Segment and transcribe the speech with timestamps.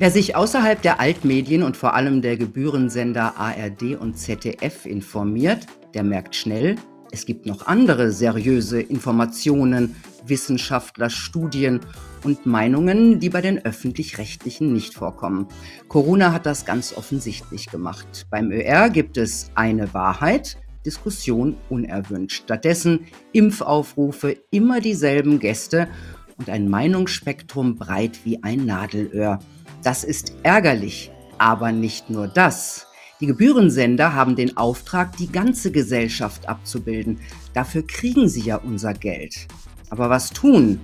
[0.00, 6.04] Wer sich außerhalb der Altmedien und vor allem der Gebührensender ARD und ZDF informiert, der
[6.04, 6.76] merkt schnell,
[7.10, 11.80] es gibt noch andere seriöse Informationen, Wissenschaftler, Studien
[12.22, 15.48] und Meinungen, die bei den öffentlich-rechtlichen nicht vorkommen.
[15.88, 18.28] Corona hat das ganz offensichtlich gemacht.
[18.30, 22.44] Beim ÖR gibt es eine Wahrheit, Diskussion unerwünscht.
[22.44, 25.88] Stattdessen Impfaufrufe, immer dieselben Gäste
[26.36, 29.40] und ein Meinungsspektrum breit wie ein Nadelöhr.
[29.82, 32.86] Das ist ärgerlich, aber nicht nur das.
[33.20, 37.20] Die Gebührensender haben den Auftrag, die ganze Gesellschaft abzubilden.
[37.54, 39.46] Dafür kriegen sie ja unser Geld.
[39.90, 40.80] Aber was tun?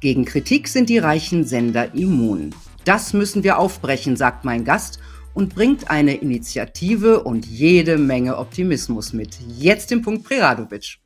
[0.00, 2.54] Gegen Kritik sind die reichen Sender immun.
[2.84, 4.98] Das müssen wir aufbrechen, sagt mein Gast
[5.32, 9.38] und bringt eine Initiative und jede Menge Optimismus mit.
[9.58, 10.98] Jetzt im Punkt Preradovic.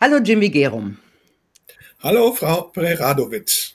[0.00, 0.98] Hallo Jimmy Gerum.
[2.02, 3.71] Hallo Frau Preradovic.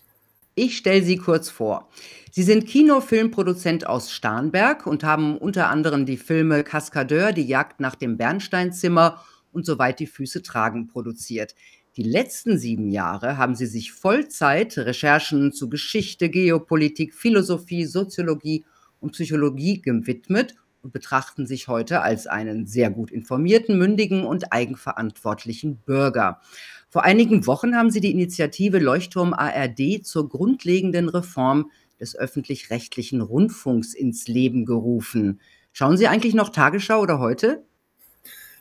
[0.59, 1.87] Ich stelle Sie kurz vor.
[2.31, 7.93] Sie sind Kinofilmproduzent aus Starnberg und haben unter anderem die Filme Kaskadeur, die Jagd nach
[7.93, 11.53] dem Bernsteinzimmer und Soweit die Füße tragen produziert.
[11.95, 18.65] Die letzten sieben Jahre haben Sie sich Vollzeit Recherchen zu Geschichte, Geopolitik, Philosophie, Soziologie
[18.99, 25.77] und Psychologie gewidmet und betrachten sich heute als einen sehr gut informierten, mündigen und eigenverantwortlichen
[25.85, 26.41] Bürger.
[26.89, 33.93] Vor einigen Wochen haben sie die Initiative Leuchtturm ARD zur grundlegenden Reform des öffentlich-rechtlichen Rundfunks
[33.93, 35.39] ins Leben gerufen.
[35.73, 37.63] Schauen Sie eigentlich noch Tagesschau oder heute?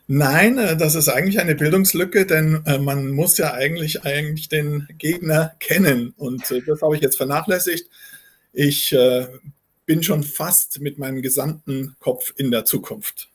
[0.08, 4.86] Nein, äh, das ist eigentlich eine Bildungslücke, denn äh, man muss ja eigentlich eigentlich den
[4.98, 7.91] Gegner kennen und äh, das habe ich jetzt vernachlässigt.
[8.52, 8.97] Ich
[9.84, 13.28] bin schon fast mit meinem gesamten Kopf in der Zukunft.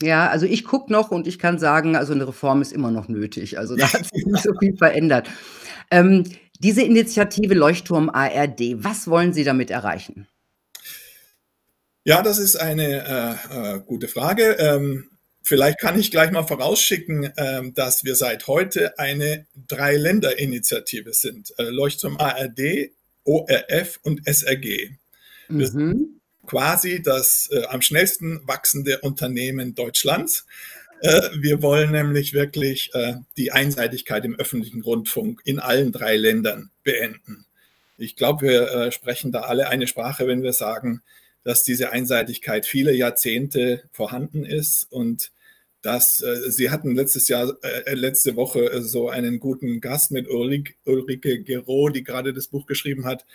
[0.00, 3.08] Ja, also ich gucke noch und ich kann sagen, also eine Reform ist immer noch
[3.08, 3.58] nötig.
[3.58, 5.28] Also da hat sich nicht so viel verändert.
[5.90, 6.24] Ähm,
[6.60, 10.28] diese Initiative Leuchtturm ARD, was wollen Sie damit erreichen?
[12.04, 14.56] Ja, das ist eine äh, äh, gute Frage.
[14.58, 15.10] Ähm,
[15.42, 21.52] vielleicht kann ich gleich mal vorausschicken, äh, dass wir seit heute eine Drei-Länder-Initiative sind.
[21.58, 22.92] Äh, Leuchtturm ARD,
[23.24, 24.90] ORF und SRG.
[25.48, 26.17] Wir mhm
[26.48, 30.46] quasi das äh, am schnellsten wachsende Unternehmen Deutschlands.
[31.00, 36.70] Äh, wir wollen nämlich wirklich äh, die Einseitigkeit im öffentlichen Rundfunk in allen drei Ländern
[36.82, 37.44] beenden.
[37.98, 41.02] Ich glaube, wir äh, sprechen da alle eine Sprache, wenn wir sagen,
[41.44, 45.30] dass diese Einseitigkeit viele Jahrzehnte vorhanden ist und
[45.82, 50.74] dass äh, Sie hatten letztes Jahr, äh, letzte Woche so einen guten Gast mit Ulrike,
[50.84, 53.26] Ulrike Gero, die gerade das Buch geschrieben hat,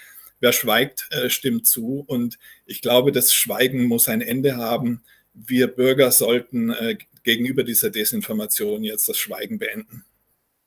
[0.44, 2.04] wer schweigt, äh, stimmt zu.
[2.06, 5.02] Und ich glaube, das Schweigen muss ein Ende haben.
[5.34, 10.04] Wir Bürger sollten äh, gegenüber dieser Desinformation jetzt das Schweigen beenden.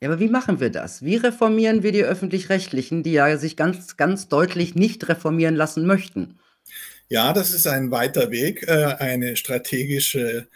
[0.00, 1.04] Ja, aber wie machen wir das?
[1.04, 6.38] Wie reformieren wir die öffentlich-rechtlichen, die ja sich ganz, ganz deutlich nicht reformieren lassen möchten?
[7.08, 10.48] Ja, das ist ein weiter Weg, äh, eine strategische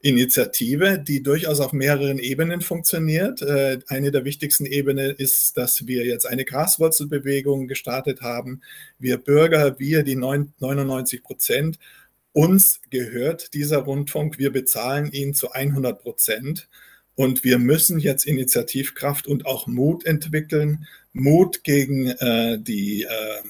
[0.00, 3.42] Initiative, die durchaus auf mehreren Ebenen funktioniert.
[3.42, 8.60] Äh, eine der wichtigsten Ebenen ist, dass wir jetzt eine Graswurzelbewegung gestartet haben.
[8.98, 11.78] Wir Bürger, wir die 99 Prozent,
[12.32, 14.38] uns gehört dieser Rundfunk.
[14.38, 16.68] Wir bezahlen ihn zu 100 Prozent.
[17.14, 20.86] Und wir müssen jetzt Initiativkraft und auch Mut entwickeln.
[21.14, 23.42] Mut gegen äh, die äh,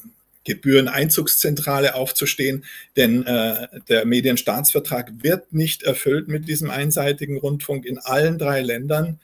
[0.47, 2.65] Gebühreneinzugszentrale aufzustehen,
[2.97, 9.19] denn äh, der Medienstaatsvertrag wird nicht erfüllt mit diesem einseitigen Rundfunk in allen drei Ländern.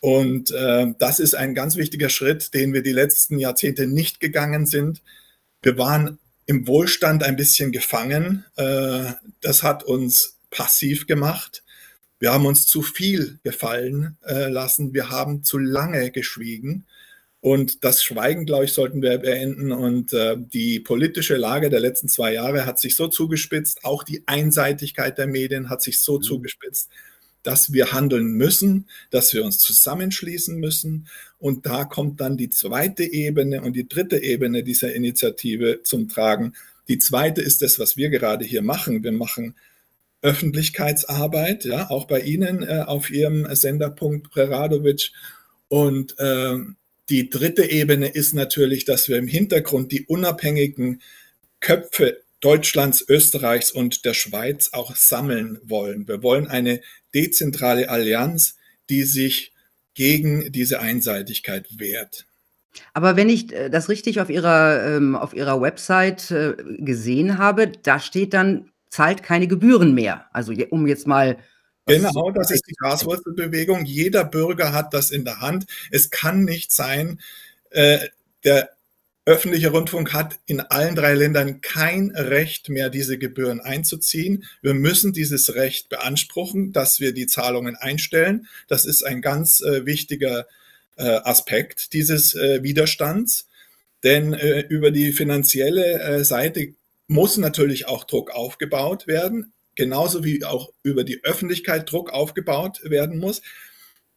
[0.00, 4.66] Und äh, das ist ein ganz wichtiger Schritt, den wir die letzten Jahrzehnte nicht gegangen
[4.66, 5.02] sind.
[5.62, 8.44] Wir waren im Wohlstand ein bisschen gefangen.
[8.56, 11.62] Äh, das hat uns passiv gemacht.
[12.18, 14.94] Wir haben uns zu viel gefallen äh, lassen.
[14.94, 16.86] Wir haben zu lange geschwiegen.
[17.44, 19.70] Und das Schweigen, glaube ich, sollten wir beenden.
[19.70, 24.22] Und äh, die politische Lage der letzten zwei Jahre hat sich so zugespitzt, auch die
[24.24, 26.22] Einseitigkeit der Medien hat sich so mhm.
[26.22, 26.88] zugespitzt,
[27.42, 31.06] dass wir handeln müssen, dass wir uns zusammenschließen müssen.
[31.38, 36.54] Und da kommt dann die zweite Ebene und die dritte Ebene dieser Initiative zum Tragen.
[36.88, 39.04] Die zweite ist das, was wir gerade hier machen.
[39.04, 39.54] Wir machen
[40.22, 45.12] Öffentlichkeitsarbeit, ja, auch bei Ihnen äh, auf Ihrem Senderpunkt Preradovic.
[45.68, 46.56] Und äh,
[47.08, 51.02] die dritte Ebene ist natürlich, dass wir im Hintergrund die unabhängigen
[51.60, 56.06] Köpfe Deutschlands, Österreichs und der Schweiz auch sammeln wollen.
[56.06, 56.80] Wir wollen eine
[57.14, 58.56] dezentrale Allianz,
[58.90, 59.52] die sich
[59.94, 62.26] gegen diese Einseitigkeit wehrt.
[62.92, 67.68] Aber wenn ich äh, das richtig auf Ihrer, ähm, auf Ihrer Website äh, gesehen habe,
[67.68, 70.26] da steht dann, zahlt keine Gebühren mehr.
[70.32, 71.38] Also um jetzt mal
[71.86, 73.84] Genau, das ist die Graswurzelbewegung.
[73.84, 75.66] Jeder Bürger hat das in der Hand.
[75.90, 77.20] Es kann nicht sein,
[77.70, 77.98] äh,
[78.44, 78.70] der
[79.26, 84.44] öffentliche Rundfunk hat in allen drei Ländern kein Recht mehr, diese Gebühren einzuziehen.
[84.62, 88.48] Wir müssen dieses Recht beanspruchen, dass wir die Zahlungen einstellen.
[88.68, 90.46] Das ist ein ganz äh, wichtiger
[90.96, 93.46] äh, Aspekt dieses äh, Widerstands.
[94.04, 96.74] Denn äh, über die finanzielle äh, Seite
[97.08, 103.18] muss natürlich auch Druck aufgebaut werden, genauso wie auch über die Öffentlichkeit Druck aufgebaut werden
[103.18, 103.42] muss.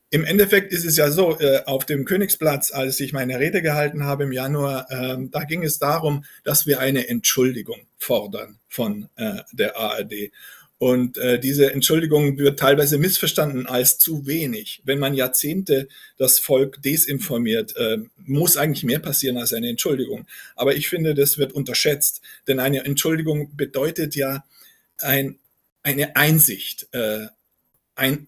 [0.09, 4.05] Im Endeffekt ist es ja so, äh, auf dem Königsplatz, als ich meine Rede gehalten
[4.05, 9.41] habe im Januar, äh, da ging es darum, dass wir eine Entschuldigung fordern von äh,
[9.51, 10.31] der ARD.
[10.77, 14.81] Und äh, diese Entschuldigung wird teilweise missverstanden als zu wenig.
[14.85, 17.73] Wenn man Jahrzehnte das Volk desinformiert,
[18.17, 20.27] muss eigentlich mehr passieren als eine Entschuldigung.
[20.55, 24.45] Aber ich finde, das wird unterschätzt, denn eine Entschuldigung bedeutet ja
[24.99, 25.39] ein,
[25.87, 27.27] eine Einsicht, äh,
[27.95, 28.27] ein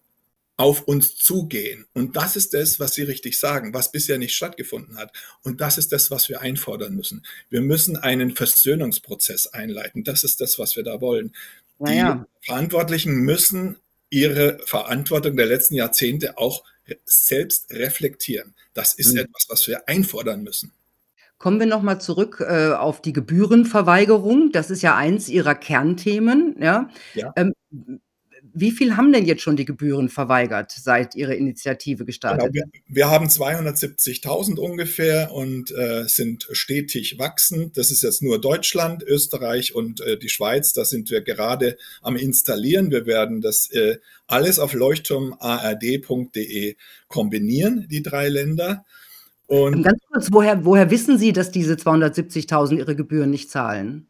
[0.56, 1.86] auf uns zugehen.
[1.94, 5.12] Und das ist das, was Sie richtig sagen, was bisher nicht stattgefunden hat.
[5.42, 7.26] Und das ist das, was wir einfordern müssen.
[7.50, 10.04] Wir müssen einen Versöhnungsprozess einleiten.
[10.04, 11.34] Das ist das, was wir da wollen.
[11.80, 12.26] Naja.
[12.42, 13.78] Die Verantwortlichen müssen
[14.10, 16.64] ihre Verantwortung der letzten Jahrzehnte auch
[17.06, 18.54] selbst reflektieren.
[18.74, 19.20] Das ist mhm.
[19.20, 20.74] etwas, was wir einfordern müssen.
[21.39, 24.51] Kommen wir nochmal zurück äh, auf die Gebührenverweigerung.
[24.51, 26.57] Das ist ja eins Ihrer Kernthemen.
[26.59, 26.89] Ja.
[27.15, 27.31] ja.
[27.38, 27.53] Ähm,
[28.53, 32.81] wie viel haben denn jetzt schon die Gebühren verweigert, seit Ihre Initiative gestartet genau, wir,
[32.88, 37.77] wir, haben 270.000 ungefähr und äh, sind stetig wachsend.
[37.77, 40.74] Das ist jetzt nur Deutschland, Österreich und äh, die Schweiz.
[40.74, 42.91] Da sind wir gerade am installieren.
[42.91, 46.75] Wir werden das äh, alles auf leuchtturmard.de
[47.07, 48.83] kombinieren, die drei Länder.
[49.50, 54.07] Und Ganz kurz, woher, woher wissen Sie, dass diese 270.000 ihre Gebühren nicht zahlen?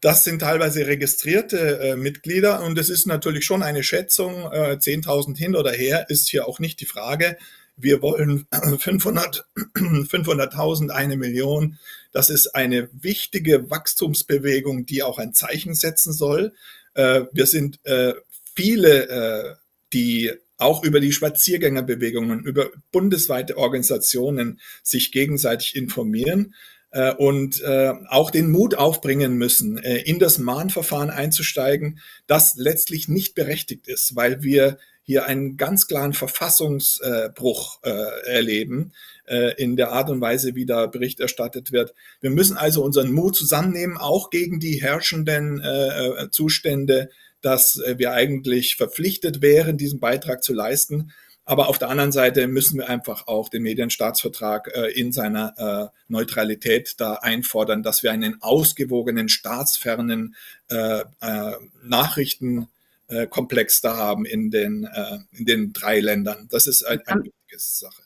[0.00, 5.36] Das sind teilweise registrierte äh, Mitglieder und es ist natürlich schon eine Schätzung, äh, 10.000
[5.36, 7.36] hin oder her ist hier auch nicht die Frage.
[7.76, 8.46] Wir wollen
[8.78, 9.44] 500,
[9.74, 11.78] 500.000, eine Million.
[12.12, 16.54] Das ist eine wichtige Wachstumsbewegung, die auch ein Zeichen setzen soll.
[16.94, 18.14] Äh, wir sind äh,
[18.54, 19.54] viele, äh,
[19.92, 26.54] die auch über die Spaziergängerbewegungen, über bundesweite Organisationen sich gegenseitig informieren
[26.90, 33.08] äh, und äh, auch den Mut aufbringen müssen, äh, in das Mahnverfahren einzusteigen, das letztlich
[33.08, 37.90] nicht berechtigt ist, weil wir hier einen ganz klaren Verfassungsbruch äh,
[38.26, 38.92] erleben
[39.26, 41.94] äh, in der Art und Weise, wie da Bericht erstattet wird.
[42.20, 47.08] Wir müssen also unseren Mut zusammennehmen, auch gegen die herrschenden äh, Zustände,
[47.48, 51.12] dass wir eigentlich verpflichtet wären, diesen Beitrag zu leisten.
[51.46, 55.88] Aber auf der anderen Seite müssen wir einfach auch den Medienstaatsvertrag äh, in seiner äh,
[56.08, 60.36] Neutralität da einfordern, dass wir einen ausgewogenen, staatsfernen
[60.68, 61.52] äh, äh,
[61.82, 66.48] Nachrichtenkomplex da haben in den, äh, in den drei Ländern.
[66.50, 68.02] Das ist ein, eine wichtige Sache.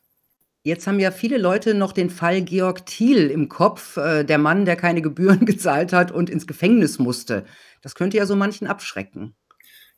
[0.64, 4.64] Jetzt haben ja viele Leute noch den Fall Georg Thiel im Kopf, äh, der Mann,
[4.64, 7.44] der keine Gebühren gezahlt hat und ins Gefängnis musste.
[7.80, 9.34] Das könnte ja so manchen abschrecken.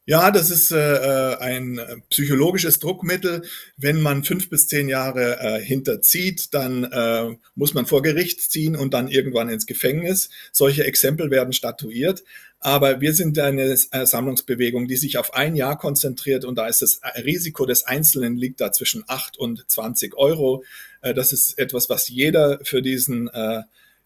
[0.06, 1.80] Ja, das ist äh, äh, ein
[2.10, 3.42] psychologisches Druckmittel.
[3.78, 8.76] Wenn man fünf bis zehn Jahre äh, hinterzieht, dann äh, muss man vor Gericht ziehen
[8.76, 10.28] und dann irgendwann ins Gefängnis.
[10.52, 12.22] Solche Exempel werden statuiert.
[12.60, 16.82] Aber wir sind eine äh, Sammlungsbewegung, die sich auf ein Jahr konzentriert und da ist
[16.82, 20.64] das Risiko des Einzelnen liegt da zwischen acht und zwanzig Euro.
[21.00, 23.62] Äh, das ist etwas, was jeder für diesen äh,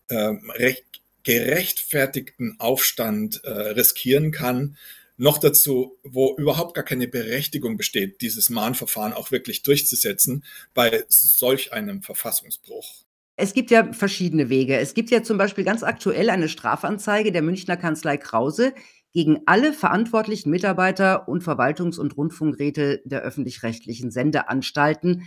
[0.08, 0.84] äh, recht
[1.24, 4.76] gerechtfertigten Aufstand äh, riskieren kann.
[5.20, 10.44] Noch dazu, wo überhaupt gar keine Berechtigung besteht, dieses Mahnverfahren auch wirklich durchzusetzen
[10.75, 13.02] bei solch einem Verfassungsbruch.
[13.34, 14.78] Es gibt ja verschiedene Wege.
[14.78, 18.72] Es gibt ja zum Beispiel ganz aktuell eine Strafanzeige der Münchner Kanzlei Krause
[19.12, 25.25] gegen alle verantwortlichen Mitarbeiter und Verwaltungs- und Rundfunkräte der öffentlich-rechtlichen Sendeanstalten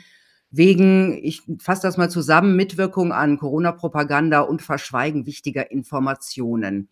[0.51, 6.89] wegen, ich fasse das mal zusammen, Mitwirkung an Corona-Propaganda und Verschweigen wichtiger Informationen.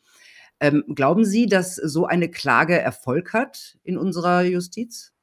[0.59, 5.13] Ähm, glauben Sie, dass so eine Klage Erfolg hat in unserer Justiz?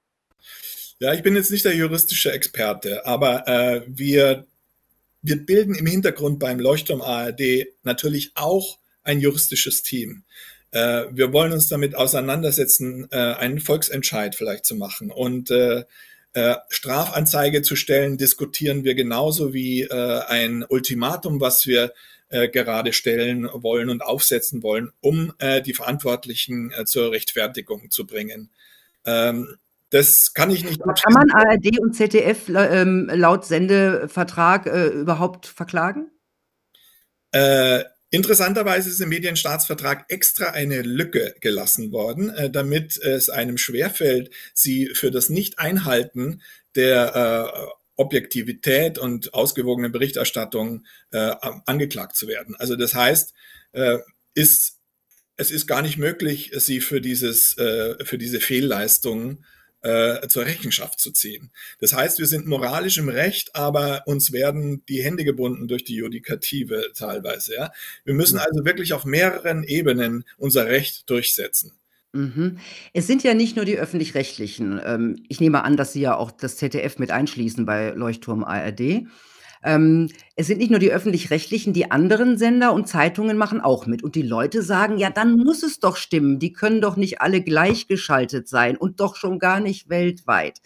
[0.98, 4.46] Ja, ich bin jetzt nicht der juristische Experte, aber äh, wir,
[5.20, 10.24] wir bilden im Hintergrund beim Leuchtturm ARD natürlich auch ein juristisches Team.
[10.70, 15.10] Äh, wir wollen uns damit auseinandersetzen, äh, einen Volksentscheid vielleicht zu machen.
[15.10, 15.84] Und äh,
[16.32, 21.92] äh, Strafanzeige zu stellen, diskutieren wir genauso wie äh, ein Ultimatum, was wir
[22.36, 28.06] äh, gerade stellen wollen und aufsetzen wollen, um äh, die Verantwortlichen äh, zur Rechtfertigung zu
[28.06, 28.50] bringen.
[29.04, 29.56] Ähm,
[29.90, 30.80] das kann ich nicht.
[30.80, 36.10] Kann man ARD und ZDF ähm, laut Sendevertrag äh, überhaupt verklagen?
[37.32, 44.30] Äh, interessanterweise ist im Medienstaatsvertrag extra eine Lücke gelassen worden, äh, damit es einem schwerfällt,
[44.52, 46.42] sie für das Nicht-Einhalten
[46.74, 51.34] der Objektivität und ausgewogene Berichterstattung äh,
[51.66, 52.54] angeklagt zu werden.
[52.56, 53.34] Also das heißt,
[53.72, 53.98] äh,
[54.34, 54.78] ist,
[55.36, 59.44] es ist gar nicht möglich, sie für, dieses, äh, für diese Fehlleistungen
[59.82, 61.50] äh, zur Rechenschaft zu ziehen.
[61.78, 65.94] Das heißt, wir sind moralisch im Recht, aber uns werden die Hände gebunden durch die
[65.94, 67.54] Judikative teilweise.
[67.54, 67.72] Ja?
[68.04, 71.72] Wir müssen also wirklich auf mehreren Ebenen unser Recht durchsetzen.
[72.16, 72.58] Mhm.
[72.94, 74.80] Es sind ja nicht nur die öffentlich-rechtlichen.
[74.84, 79.06] Ähm, ich nehme an, dass Sie ja auch das ZDF mit einschließen bei Leuchtturm ARD.
[79.62, 84.02] Ähm, es sind nicht nur die öffentlich-rechtlichen, die anderen Sender und Zeitungen machen auch mit.
[84.02, 86.38] Und die Leute sagen, ja, dann muss es doch stimmen.
[86.38, 90.60] Die können doch nicht alle gleichgeschaltet sein und doch schon gar nicht weltweit.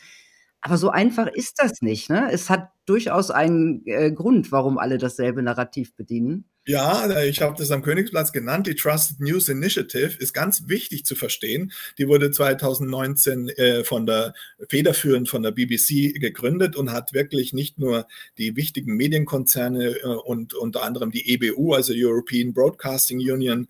[0.62, 2.10] Aber so einfach ist das nicht.
[2.10, 2.28] Ne?
[2.30, 6.44] Es hat durchaus einen äh, Grund, warum alle dasselbe Narrativ bedienen.
[6.66, 8.66] Ja, ich habe das am Königsplatz genannt.
[8.66, 11.72] Die Trusted News Initiative ist ganz wichtig zu verstehen.
[11.96, 14.34] Die wurde 2019 äh, von der
[14.68, 20.52] federführend von der BBC gegründet und hat wirklich nicht nur die wichtigen Medienkonzerne äh, und
[20.52, 23.66] unter anderem die EBU, also European Broadcasting Union,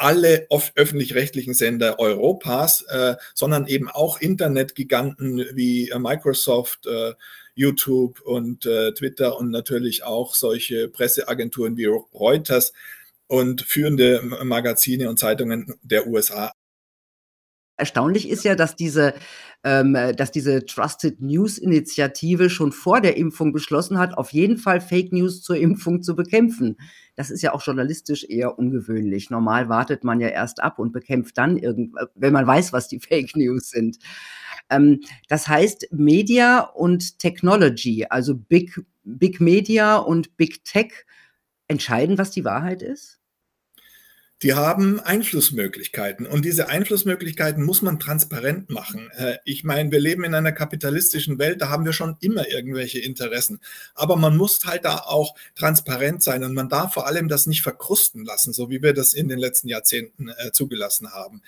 [0.00, 7.12] alle öffentlich-rechtlichen Sender Europas, äh, sondern eben auch Internetgiganten wie äh, Microsoft, äh,
[7.54, 12.72] YouTube und äh, Twitter und natürlich auch solche Presseagenturen wie Reuters
[13.26, 16.52] und führende Magazine und Zeitungen der USA.
[17.80, 19.14] Erstaunlich ist ja, dass diese,
[19.64, 24.80] ähm, dass diese Trusted News Initiative schon vor der Impfung beschlossen hat, auf jeden Fall
[24.80, 26.76] Fake News zur Impfung zu bekämpfen.
[27.16, 29.30] Das ist ja auch journalistisch eher ungewöhnlich.
[29.30, 33.00] Normal wartet man ja erst ab und bekämpft dann irgend, wenn man weiß, was die
[33.08, 33.98] Fake News sind.
[34.70, 41.06] Ähm, das heißt, Media und Technology, also Big, Big Media und Big Tech,
[41.68, 43.19] entscheiden, was die Wahrheit ist?
[44.42, 49.10] Die haben Einflussmöglichkeiten und diese Einflussmöglichkeiten muss man transparent machen.
[49.16, 53.00] Äh, ich meine, wir leben in einer kapitalistischen Welt, da haben wir schon immer irgendwelche
[53.00, 53.60] Interessen,
[53.94, 57.62] aber man muss halt da auch transparent sein und man darf vor allem das nicht
[57.62, 61.42] verkrusten lassen, so wie wir das in den letzten Jahrzehnten äh, zugelassen haben.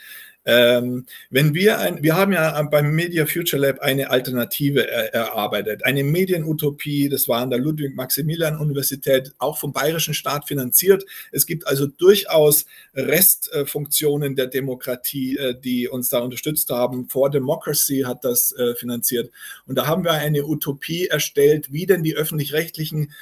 [0.44, 5.84] Ähm, wenn wir ein, wir haben ja beim Media Future Lab eine Alternative er, erarbeitet,
[5.84, 11.04] eine Medienutopie, das war an der Ludwig-Maximilian-Universität, auch vom bayerischen Staat finanziert.
[11.30, 17.08] Es gibt also durchaus Restfunktionen der Demokratie, äh, die uns da unterstützt haben.
[17.08, 19.30] For Democracy hat das äh, finanziert.
[19.66, 23.12] Und da haben wir eine Utopie erstellt, wie denn die öffentlich-rechtlichen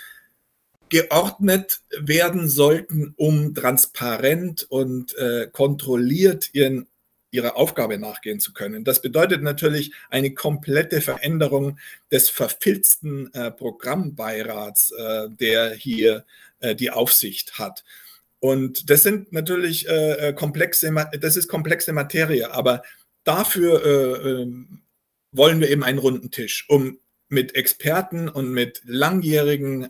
[0.91, 6.87] geordnet werden sollten, um transparent und äh, kontrolliert ihren
[7.31, 8.85] ihrer Aufgabe nachgehen zu können.
[8.85, 11.79] Das bedeutet natürlich eine komplette Veränderung
[12.11, 16.25] des verfilzten äh, Programmbeirats, äh, der hier
[16.61, 17.85] äh, die Aufsicht hat.
[18.41, 22.83] Und das sind natürlich äh, äh, komplexe, das ist komplexe Materie, aber
[23.25, 24.83] dafür äh, ähm,
[25.33, 29.89] wollen wir eben einen runden Tisch, um mit Experten und mit langjährigen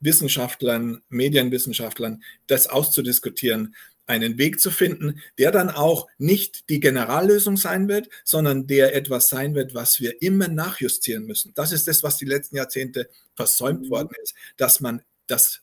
[0.00, 3.74] Wissenschaftlern, Medienwissenschaftlern das auszudiskutieren,
[4.06, 9.28] einen Weg zu finden, der dann auch nicht die Generallösung sein wird, sondern der etwas
[9.28, 11.52] sein wird, was wir immer nachjustieren müssen.
[11.54, 13.90] Das ist das, was die letzten Jahrzehnte versäumt mhm.
[13.90, 15.62] worden ist, dass man das,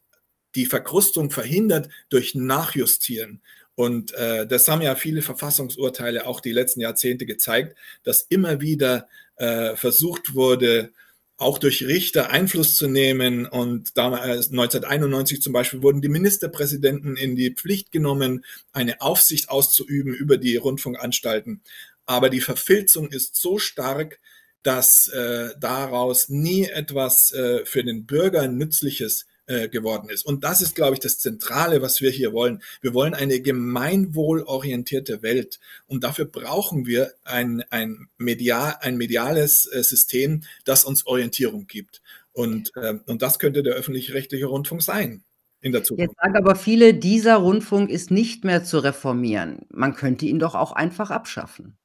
[0.55, 3.41] die Verkrustung verhindert durch Nachjustieren.
[3.75, 9.07] Und äh, das haben ja viele Verfassungsurteile auch die letzten Jahrzehnte gezeigt, dass immer wieder
[9.37, 10.91] äh, versucht wurde,
[11.37, 13.45] auch durch Richter Einfluss zu nehmen.
[13.45, 20.13] Und damals 1991 zum Beispiel wurden die Ministerpräsidenten in die Pflicht genommen, eine Aufsicht auszuüben
[20.13, 21.61] über die Rundfunkanstalten.
[22.05, 24.19] Aber die Verfilzung ist so stark,
[24.61, 30.25] dass äh, daraus nie etwas äh, für den Bürger Nützliches äh, geworden ist.
[30.25, 32.61] Und das ist, glaube ich, das Zentrale, was wir hier wollen.
[32.81, 35.59] Wir wollen eine gemeinwohlorientierte Welt.
[35.85, 42.01] Und dafür brauchen wir ein, ein, medial, ein mediales äh, System, das uns Orientierung gibt.
[42.31, 45.23] Und, äh, und das könnte der öffentlich-rechtliche Rundfunk sein.
[45.61, 46.09] In der Zukunft.
[46.09, 49.65] Jetzt sagen aber viele, dieser Rundfunk ist nicht mehr zu reformieren.
[49.69, 51.77] Man könnte ihn doch auch einfach abschaffen.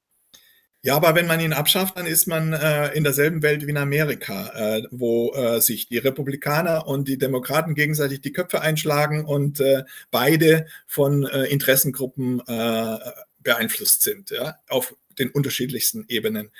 [0.82, 3.76] Ja, aber wenn man ihn abschafft, dann ist man äh, in derselben Welt wie in
[3.76, 9.58] Amerika, äh, wo äh, sich die Republikaner und die Demokraten gegenseitig die Köpfe einschlagen und
[9.58, 9.82] äh,
[10.12, 12.98] beide von äh, Interessengruppen äh,
[13.40, 16.50] beeinflusst sind, ja, auf den unterschiedlichsten Ebenen.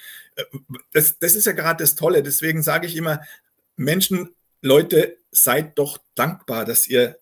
[0.93, 2.25] Das, das ist ja gerade das Tolle.
[2.25, 3.21] Deswegen sage ich immer,
[3.77, 7.19] Menschen, Leute, seid doch dankbar, dass ihr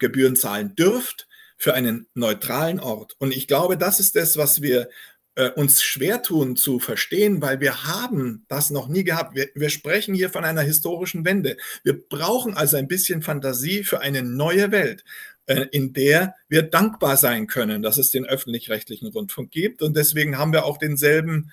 [0.00, 3.14] Gebühren zahlen dürft für einen neutralen Ort.
[3.18, 4.88] Und ich glaube, das ist das, was wir
[5.36, 9.34] äh, uns schwer tun zu verstehen, weil wir haben das noch nie gehabt.
[9.34, 11.56] Wir, wir sprechen hier von einer historischen Wende.
[11.82, 15.04] Wir brauchen also ein bisschen Fantasie für eine neue Welt
[15.46, 19.82] äh, in der wir dankbar sein können, dass es den öffentlich-rechtlichen Rundfunk gibt.
[19.82, 21.50] Und deswegen haben wir auch denselben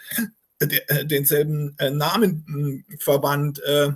[0.62, 3.90] äh, denselben äh, Namenverband, äh,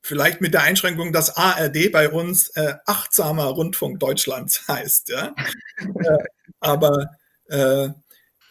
[0.00, 2.52] vielleicht mit der Einschränkung, dass ARD bei uns
[2.86, 5.08] achtsamer Rundfunk Deutschlands heißt.
[5.08, 5.34] Ja?
[6.60, 7.08] aber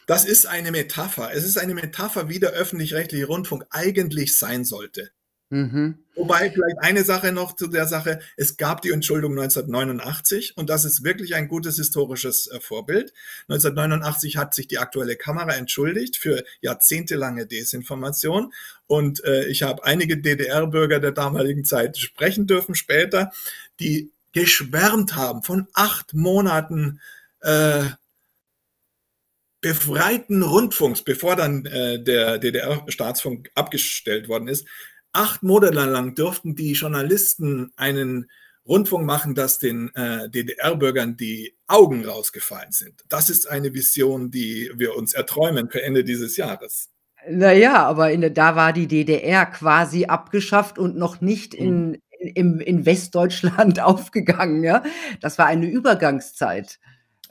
[0.08, 1.32] das ist eine Metapher.
[1.34, 5.12] Es ist eine Metapher, wie der öffentlich-rechtliche Rundfunk eigentlich sein sollte.
[5.54, 6.00] Mhm.
[6.16, 10.84] Wobei vielleicht eine Sache noch zu der Sache, es gab die Entschuldung 1989 und das
[10.84, 13.14] ist wirklich ein gutes historisches äh, Vorbild.
[13.50, 18.52] 1989 hat sich die aktuelle Kamera entschuldigt für jahrzehntelange Desinformation
[18.88, 23.32] und äh, ich habe einige DDR-Bürger der damaligen Zeit sprechen dürfen später,
[23.80, 27.00] die geschwärmt haben von acht Monaten
[27.42, 27.84] äh,
[29.64, 34.68] befreiten Rundfunks, bevor dann äh, der DDR-Staatsfunk abgestellt worden ist,
[35.14, 38.30] acht Monate lang durften die Journalisten einen
[38.68, 43.04] Rundfunk machen, dass den äh, DDR-Bürgern die Augen rausgefallen sind.
[43.08, 46.90] Das ist eine Vision, die wir uns erträumen für Ende dieses Jahres.
[47.30, 52.02] Naja, aber in, da war die DDR quasi abgeschafft und noch nicht in, mhm.
[52.20, 54.62] in, in Westdeutschland aufgegangen.
[54.62, 54.84] Ja?
[55.22, 56.80] Das war eine Übergangszeit.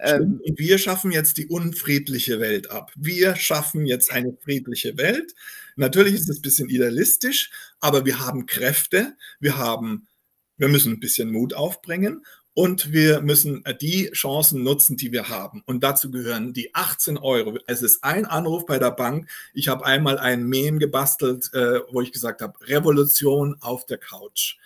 [0.03, 2.91] Ähm, und wir schaffen jetzt die unfriedliche Welt ab.
[2.97, 5.35] Wir schaffen jetzt eine friedliche Welt.
[5.77, 10.09] Natürlich ist es ein bisschen idealistisch, aber wir haben Kräfte, wir haben,
[10.57, 15.63] wir müssen ein bisschen Mut aufbringen und wir müssen die Chancen nutzen, die wir haben.
[15.67, 17.59] Und dazu gehören die 18 Euro.
[17.69, 19.31] Es ist ein Anruf bei der Bank.
[19.55, 24.57] Ich habe einmal ein Meme gebastelt, äh, wo ich gesagt habe, Revolution auf der Couch.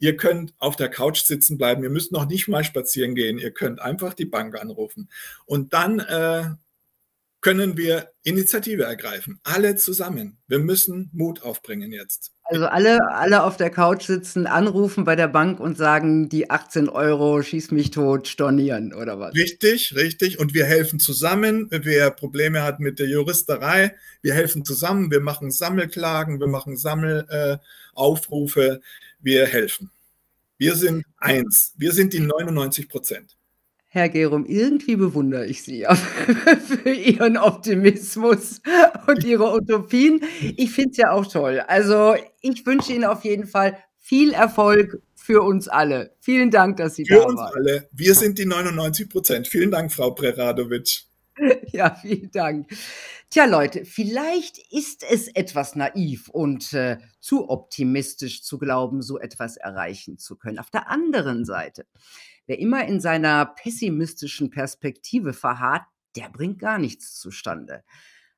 [0.00, 3.52] Ihr könnt auf der Couch sitzen bleiben, ihr müsst noch nicht mal spazieren gehen, ihr
[3.52, 5.10] könnt einfach die Bank anrufen.
[5.44, 6.44] Und dann äh,
[7.40, 10.38] können wir Initiative ergreifen, alle zusammen.
[10.46, 12.32] Wir müssen Mut aufbringen jetzt.
[12.50, 16.88] Also alle, alle auf der Couch sitzen, anrufen bei der Bank und sagen, die 18
[16.88, 19.32] Euro schieß mich tot, stornieren oder was?
[19.36, 20.40] Richtig, richtig.
[20.40, 21.68] Und wir helfen zusammen.
[21.70, 25.12] Wer Probleme hat mit der Juristerei, wir helfen zusammen.
[25.12, 28.60] Wir machen Sammelklagen, wir machen Sammelaufrufe.
[28.60, 28.80] Äh,
[29.20, 29.92] wir helfen.
[30.58, 31.72] Wir sind eins.
[31.76, 33.36] Wir sind die 99 Prozent.
[33.92, 35.84] Herr Gerum, irgendwie bewundere ich Sie
[36.84, 38.60] für Ihren Optimismus
[39.08, 40.22] und Ihre Utopien.
[40.56, 41.58] Ich finde es ja auch toll.
[41.66, 46.14] Also ich wünsche Ihnen auf jeden Fall viel Erfolg für uns alle.
[46.20, 47.36] Vielen Dank, dass Sie für da waren.
[47.36, 47.88] Für uns alle.
[47.90, 49.48] Wir sind die 99 Prozent.
[49.48, 51.02] Vielen Dank, Frau Preradovic.
[51.72, 52.68] Ja, vielen Dank.
[53.30, 59.56] Tja, Leute, vielleicht ist es etwas naiv und äh, zu optimistisch zu glauben, so etwas
[59.56, 60.58] erreichen zu können.
[60.58, 61.86] Auf der anderen Seite,
[62.50, 65.84] wer immer in seiner pessimistischen Perspektive verharrt,
[66.16, 67.84] der bringt gar nichts zustande.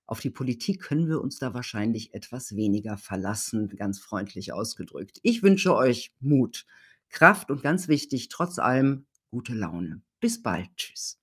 [0.04, 5.18] Auf die Politik können wir uns da wahrscheinlich etwas weniger verlassen, ganz freundlich ausgedrückt.
[5.22, 6.66] Ich wünsche euch Mut,
[7.08, 10.02] Kraft und ganz wichtig, trotz allem gute Laune.
[10.20, 10.68] Bis bald.
[10.76, 11.18] Tschüss.